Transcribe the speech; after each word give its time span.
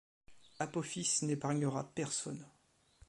Apophis 0.57 1.21
n'épargnera 1.21 1.83
personne. 1.93 2.47